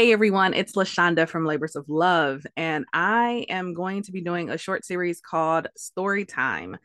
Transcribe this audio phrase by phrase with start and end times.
[0.00, 4.22] Hey everyone, it's La Shanda from Labors of Love, and I am going to be
[4.22, 6.78] doing a short series called Story Time.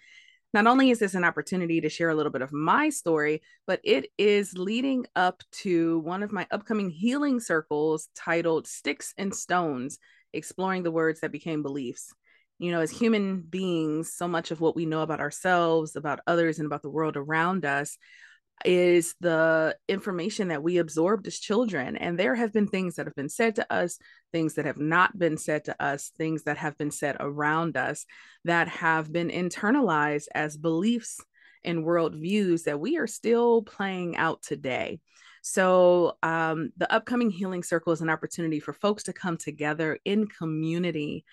[0.53, 3.79] Not only is this an opportunity to share a little bit of my story, but
[3.85, 9.97] it is leading up to one of my upcoming healing circles titled Stix and Stones
[10.33, 12.13] Exploring the Words That Became Beliefs.
[12.59, 16.59] You know, as human beings, so much of what we know about ourselves, about others,
[16.59, 17.97] and about the world around us
[18.63, 21.97] is the information that we absorbed as children.
[21.97, 23.99] And there have been things that have been said to us,
[24.31, 28.05] things that have not been said to us, things that have been said around us
[28.45, 31.19] that have been internalized as beliefs
[31.63, 34.99] and worldviews that we are still playing out today.
[35.41, 40.27] So, um, the upcoming healing circle is an opportunity for folks to come together in
[40.27, 41.23] community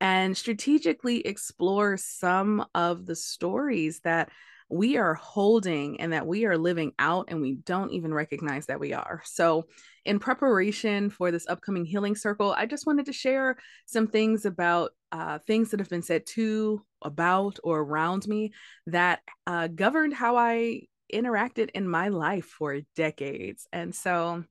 [0.00, 4.28] and strategically explore some of the stories that
[4.68, 8.80] we are holding and that we are living out and we don't even recognize that
[8.80, 9.22] we are.
[9.24, 9.66] So,
[10.04, 14.90] in preparation for this upcoming healing circle, I just wanted to share some things about
[15.12, 18.52] uh, things that have been said to, about, or around me
[18.86, 23.66] that uh, governed how I interacted in my life for decades.
[23.72, 24.44] And so,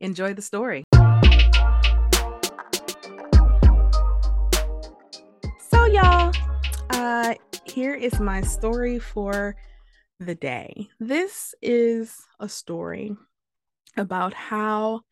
[0.00, 0.84] enjoy the story.
[7.78, 9.54] Here is my story for
[10.18, 10.88] the day.
[10.98, 13.14] This is a story
[13.96, 15.02] about how,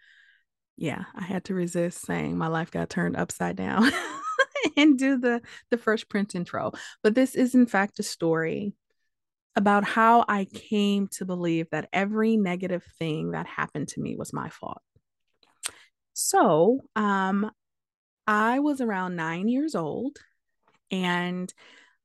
[0.77, 3.89] yeah, I had to resist saying my life got turned upside down
[4.77, 6.73] and do the the Fresh Prince intro.
[7.05, 8.75] But this is in fact a story
[9.55, 14.33] about how I came to believe that every negative thing that happened to me was
[14.33, 14.83] my fault.
[16.15, 17.49] So, um,
[18.27, 20.19] I was around nine years old,
[20.91, 21.55] and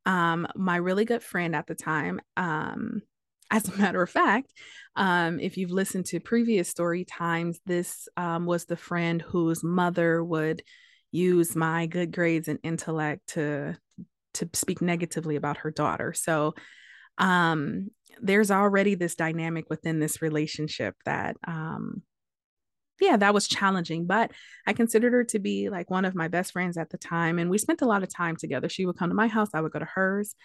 [0.06, 3.02] um, my really good friend at the time, um,
[3.52, 4.52] as a matter of fact,
[4.96, 10.24] um, if you've listened to previous story times, this um, was the friend whose mother
[10.24, 10.64] would
[11.12, 13.78] use my good grades and intellect to
[14.34, 16.14] to speak negatively about her daughter.
[16.14, 16.54] So
[17.18, 17.90] um,
[18.22, 22.02] there's already this dynamic within this relationship that um,
[23.01, 24.31] yeah, that was challenging, but
[24.66, 27.39] I considered her to be like one of my best friends at the time.
[27.39, 28.69] And we spent a lot of time together.
[28.69, 30.35] She would come to my house, I would go to hers.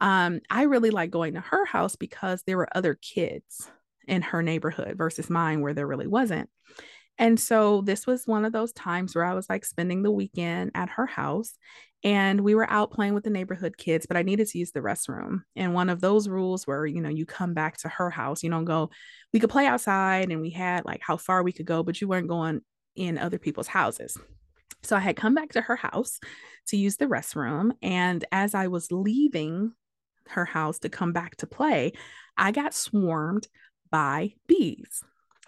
[0.00, 3.70] Um, I really like going to her house because there were other kids
[4.06, 6.48] in her neighborhood versus mine where there really wasn't.
[7.18, 10.72] And so this was one of those times where I was like spending the weekend
[10.74, 11.54] at her house
[12.04, 14.80] and we were out playing with the neighborhood kids, but I needed to use the
[14.80, 15.40] restroom.
[15.56, 18.50] And one of those rules where, you know, you come back to her house, you
[18.50, 18.90] don't go,
[19.32, 22.06] we could play outside and we had like how far we could go, but you
[22.06, 22.60] weren't going
[22.94, 24.16] in other people's houses.
[24.82, 26.20] So I had come back to her house
[26.68, 27.72] to use the restroom.
[27.82, 29.72] And as I was leaving
[30.28, 31.92] her house to come back to play,
[32.36, 33.48] I got swarmed
[33.90, 35.02] by bees.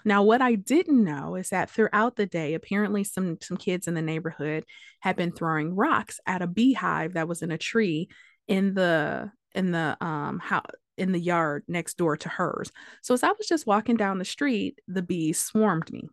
[0.09, 3.93] Now, what I didn't know is that throughout the day, apparently some some kids in
[3.93, 4.65] the neighborhood
[5.01, 8.09] had been throwing rocks at a beehive that was in a tree
[8.47, 10.63] in the in the um how
[10.97, 12.73] in the yard next door to hers.
[13.03, 16.09] So as I was just walking down the street, the bees swarmed me.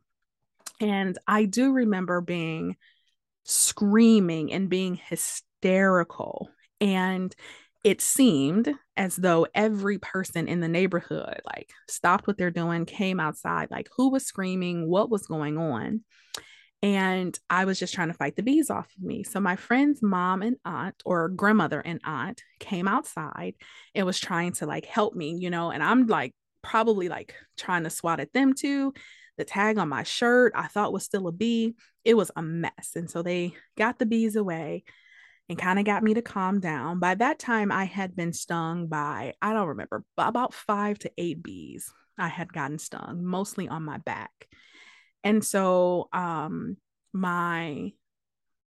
[0.81, 2.75] And I do remember being
[3.45, 6.49] screaming and being hysterical.
[6.81, 7.33] And
[7.85, 13.19] it seemed as though every person in the neighborhood like stopped what they're doing came
[13.19, 16.01] outside like who was screaming what was going on
[16.81, 19.23] and i was just trying to fight the bees off of me.
[19.23, 23.55] So my friend's mom and aunt or grandmother and aunt came outside
[23.93, 27.83] and was trying to like help me you know and i'm like probably like trying
[27.83, 28.93] to swat at them too.
[29.37, 31.75] The tag on my shirt i thought was still a bee.
[32.03, 32.91] It was a mess.
[32.95, 34.83] And so they got the bees away
[35.47, 36.99] and kind of got me to calm down.
[36.99, 41.43] By that time, I had been stung by, I don't remember, about five to eight
[41.43, 41.91] bees.
[42.17, 44.47] I had gotten stung, mostly on my back.
[45.23, 46.77] And so um,
[47.13, 47.91] my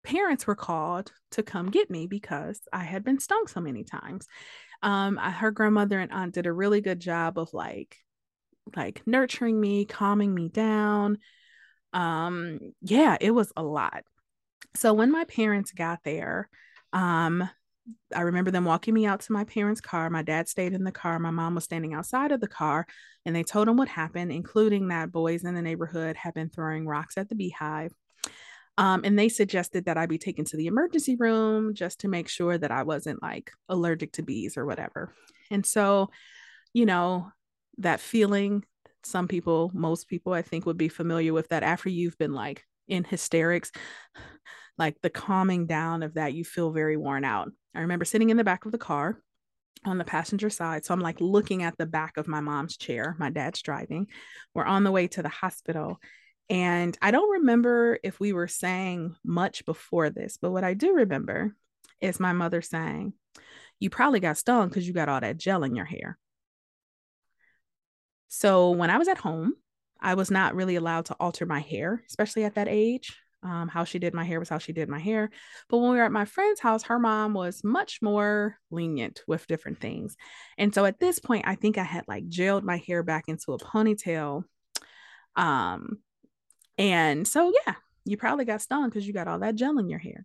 [0.04, 4.26] parents were called to come get me because I had been stung so many times.
[4.82, 7.96] Um, her grandmother and aunt did a really good job of like,
[8.76, 11.18] like nurturing me, calming me down.
[11.92, 14.04] Um, yeah, it was a lot.
[14.74, 16.48] So when my parents got there,
[16.96, 17.48] um,
[18.14, 20.08] I remember them walking me out to my parents' car.
[20.08, 21.18] My dad stayed in the car.
[21.18, 22.86] My mom was standing outside of the car,
[23.24, 26.86] and they told him what happened, including that boys in the neighborhood had been throwing
[26.86, 27.92] rocks at the beehive.
[28.78, 32.28] Um, and they suggested that I be taken to the emergency room just to make
[32.28, 35.12] sure that I wasn't like allergic to bees or whatever.
[35.50, 36.10] And so,
[36.72, 37.30] you know,
[37.78, 38.64] that feeling,
[39.04, 42.64] some people, most people, I think, would be familiar with that after you've been like
[42.88, 43.70] in hysterics
[44.78, 47.50] like the calming down of that, you feel very worn out.
[47.74, 49.20] I remember sitting in the back of the car
[49.84, 50.84] on the passenger side.
[50.84, 53.14] So I'm like looking at the back of my mom's chair.
[53.18, 54.08] My dad's driving.
[54.54, 56.00] We're on the way to the hospital.
[56.48, 60.94] And I don't remember if we were saying much before this, but what I do
[60.94, 61.54] remember
[62.00, 63.14] is my mother saying,
[63.80, 66.18] You probably got stung because you got all that gel in your hair.
[68.28, 69.54] So when I was at home,
[70.00, 73.16] I was not really allowed to alter my hair, especially at that age.
[73.42, 75.30] Um, how she did my hair was how she did my hair.
[75.68, 79.46] But when we were at my friend's house, her mom was much more lenient with
[79.46, 80.16] different things.
[80.58, 83.52] And so at this point, I think I had like gelled my hair back into
[83.52, 84.44] a ponytail.
[85.36, 85.98] Um,
[86.78, 87.74] and so, yeah,
[88.04, 90.24] you probably got stung because you got all that gel in your hair.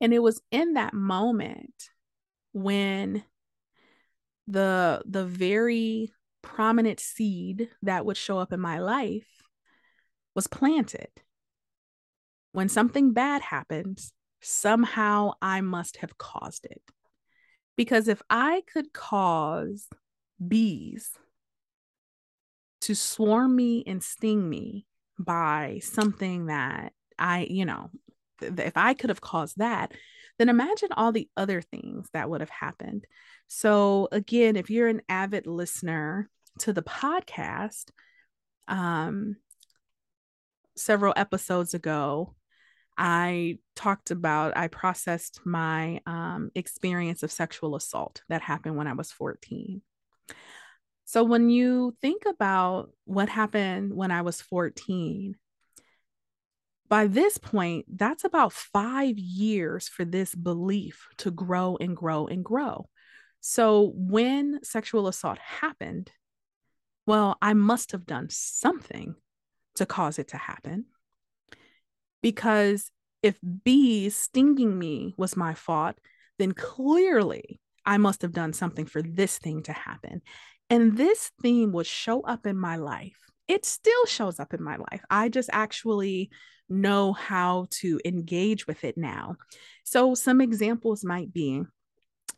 [0.00, 1.74] And it was in that moment
[2.52, 3.22] when
[4.46, 6.12] the the very
[6.42, 9.28] prominent seed that would show up in my life
[10.34, 11.08] was planted.
[12.52, 16.82] When something bad happens, somehow I must have caused it.
[17.76, 19.86] Because if I could cause
[20.46, 21.10] bees
[22.82, 24.86] to swarm me and sting me
[25.18, 27.90] by something that I, you know,
[28.40, 29.92] if I could have caused that,
[30.38, 33.04] then imagine all the other things that would have happened.
[33.48, 36.30] So, again, if you're an avid listener
[36.60, 37.90] to the podcast,
[38.66, 39.36] um,
[40.76, 42.34] several episodes ago,
[43.00, 48.92] I talked about, I processed my um, experience of sexual assault that happened when I
[48.92, 49.80] was 14.
[51.06, 55.34] So, when you think about what happened when I was 14,
[56.90, 62.44] by this point, that's about five years for this belief to grow and grow and
[62.44, 62.88] grow.
[63.40, 66.10] So when sexual assault happened,
[67.06, 69.14] well, I must have done something
[69.76, 70.86] to cause it to happen.
[72.22, 72.90] Because
[73.22, 75.96] if bees stinging me was my fault,
[76.38, 80.22] then clearly I must have done something for this thing to happen.
[80.68, 83.18] And this theme would show up in my life.
[83.48, 85.02] It still shows up in my life.
[85.10, 86.30] I just actually
[86.68, 89.36] know how to engage with it now.
[89.82, 91.64] So, some examples might be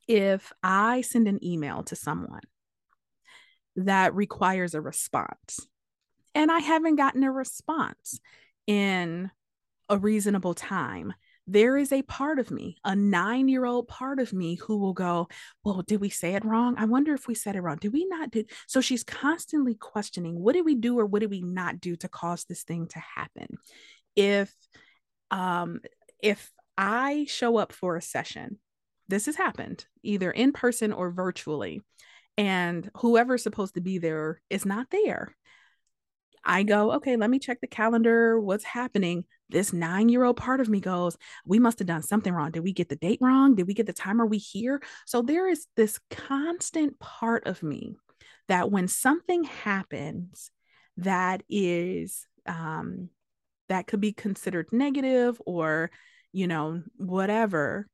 [0.08, 2.40] if I send an email to someone
[3.76, 5.67] that requires a response
[6.34, 8.19] and I haven't gotten a response
[8.67, 9.31] in
[9.88, 11.12] a reasonable time,
[11.46, 14.93] there is a part of me, a nine year old part of me who will
[14.93, 15.29] go,
[15.64, 16.76] Well, did we say it wrong?
[16.79, 17.79] I wonder if we said it wrong.
[17.81, 18.44] Did we not do?
[18.69, 22.08] So she's constantly questioning, What did we do or what did we not do to
[22.08, 23.58] cause this thing to happen?
[24.17, 24.55] if
[25.31, 25.81] um
[26.23, 28.58] if I show up for a session,
[29.08, 31.82] this has happened either in person or virtually,
[32.38, 35.34] and whoever's supposed to be there is not there.
[36.44, 38.41] I go, okay, let me check the calendar.
[38.41, 39.25] What's happening?
[39.49, 41.17] This nine year old part of me goes,
[41.47, 42.50] we must have done something wrong.
[42.50, 43.55] Did we get the date wrong?
[43.55, 44.21] Did we get the time?
[44.21, 44.83] Are we here?
[45.06, 47.97] So there is this constant part of me
[48.49, 50.50] that when something happens
[50.97, 53.09] that is um,
[53.69, 55.91] that could be considered negative or,
[56.33, 57.89] you know, whatever,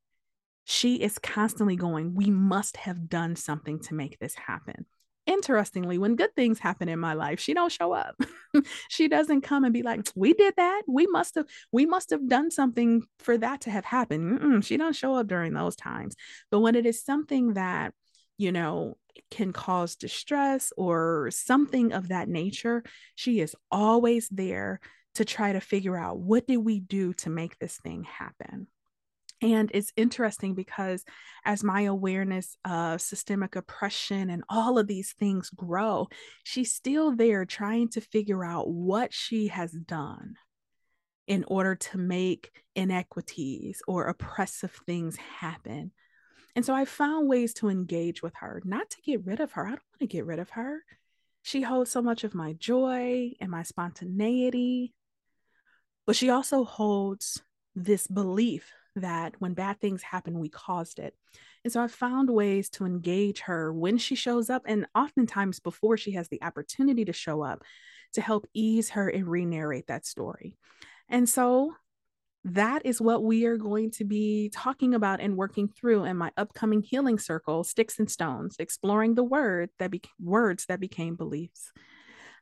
[0.64, 4.86] she is constantly going, We must have done something to make this happen.
[5.28, 8.18] Interestingly, when good things happen in my life, she don't show up.
[8.88, 10.82] she doesn't come and be like, "We did that.
[10.88, 11.44] We must have.
[11.70, 15.26] We must have done something for that to have happened." Mm-mm, she don't show up
[15.26, 16.16] during those times.
[16.50, 17.92] But when it is something that
[18.38, 18.96] you know
[19.30, 22.82] can cause distress or something of that nature,
[23.14, 24.80] she is always there
[25.16, 28.66] to try to figure out what did we do to make this thing happen.
[29.40, 31.04] And it's interesting because
[31.44, 36.08] as my awareness of systemic oppression and all of these things grow,
[36.42, 40.34] she's still there trying to figure out what she has done
[41.28, 45.92] in order to make inequities or oppressive things happen.
[46.56, 49.66] And so I found ways to engage with her, not to get rid of her.
[49.66, 50.82] I don't want to get rid of her.
[51.42, 54.94] She holds so much of my joy and my spontaneity
[56.08, 57.42] but she also holds
[57.74, 61.14] this belief that when bad things happen, we caused it.
[61.64, 65.96] And so I found ways to engage her when she shows up, and oftentimes before
[65.96, 67.62] she has the opportunity to show up
[68.14, 70.56] to help ease her and re narrate that story.
[71.08, 71.74] And so
[72.44, 76.30] that is what we are going to be talking about and working through in my
[76.36, 81.72] upcoming healing circle, Stix and Stones, exploring the word that be- words that became beliefs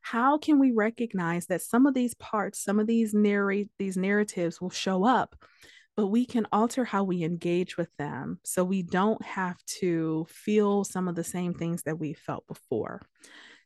[0.06, 4.60] how can we recognize that some of these parts some of these narrate these narratives
[4.60, 5.34] will show up
[5.96, 10.84] but we can alter how we engage with them so we don't have to feel
[10.84, 13.00] some of the same things that we felt before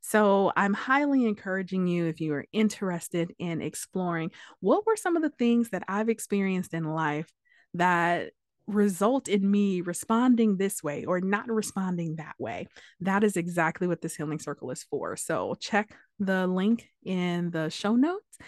[0.02, 5.22] so I'm highly encouraging you if you are interested in exploring what were some of
[5.22, 7.30] the things that I've experienced in life
[7.74, 8.30] that
[8.66, 12.68] result in me responding this way or not responding that way.
[13.00, 15.16] That is exactly what this healing circle is for.
[15.16, 18.38] So check the link in the show notes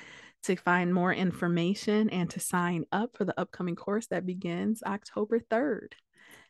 [0.43, 5.39] to find more information and to sign up for the upcoming course that begins October
[5.39, 5.93] 3rd.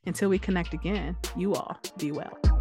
[0.07, 2.52] Until we connect again, you all be well.